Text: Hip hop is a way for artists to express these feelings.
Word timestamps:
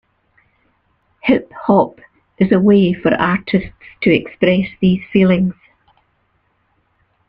Hip 1.21 1.53
hop 1.53 2.01
is 2.39 2.51
a 2.51 2.59
way 2.59 2.91
for 2.91 3.13
artists 3.13 3.69
to 4.01 4.09
express 4.11 4.67
these 4.81 4.99
feelings. 5.13 5.53